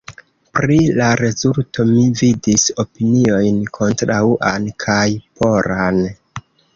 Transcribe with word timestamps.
Pri 0.57 0.75
la 0.99 1.09
rezulto 1.19 1.83
mi 1.89 2.05
vidis 2.21 2.63
opiniojn 2.83 3.59
kontraŭan 3.79 4.65
kaj 4.85 4.99
poran. 5.43 6.01